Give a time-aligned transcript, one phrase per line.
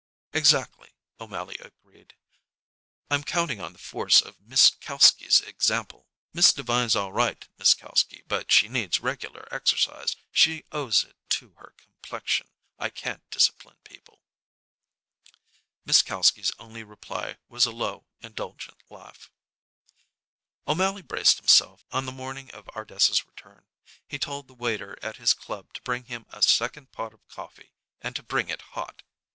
[0.33, 2.15] "Exactly," O'Mally agreed.
[3.11, 6.07] "I'm counting on the force of Miss Kalski's example.
[6.33, 10.15] Miss Devine's all right, Miss Kalski, but she needs regular exercise.
[10.31, 12.49] She owes it to her complexion.
[12.79, 14.23] I can't discipline people."
[15.85, 19.29] Miss Kalski's only reply was a low, indulgent laugh.
[20.67, 23.67] O'Mally braced himself on the morning of Ardessa's return.
[24.07, 27.75] He told the waiter at his club to bring him a second pot of coffee
[28.01, 29.03] and to bring it hot.